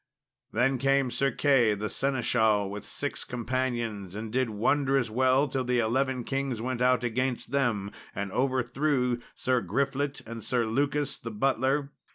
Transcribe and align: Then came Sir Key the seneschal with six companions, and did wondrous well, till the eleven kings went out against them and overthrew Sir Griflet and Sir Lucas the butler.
Then 0.51 0.79
came 0.79 1.11
Sir 1.11 1.29
Key 1.29 1.75
the 1.75 1.87
seneschal 1.87 2.67
with 2.71 2.85
six 2.85 3.23
companions, 3.23 4.15
and 4.15 4.33
did 4.33 4.49
wondrous 4.49 5.11
well, 5.11 5.47
till 5.47 5.63
the 5.63 5.77
eleven 5.77 6.23
kings 6.23 6.59
went 6.59 6.81
out 6.81 7.03
against 7.03 7.51
them 7.51 7.91
and 8.15 8.31
overthrew 8.31 9.19
Sir 9.35 9.61
Griflet 9.61 10.19
and 10.25 10.43
Sir 10.43 10.65
Lucas 10.65 11.19
the 11.19 11.29
butler. 11.29 11.91